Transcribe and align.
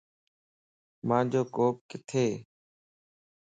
مانجو 1.07 1.41
ڪوپ 1.55 1.75
ڪٿيَ 1.89 2.25